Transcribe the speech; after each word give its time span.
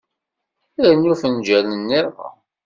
Rnu 0.91 1.11
afenǧal 1.13 1.63
niḍen. 1.75 2.09